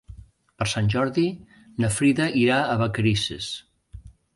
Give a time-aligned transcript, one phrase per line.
[0.61, 1.27] Per Sant Jordi
[1.85, 3.57] na Frida irà a Vacarisses.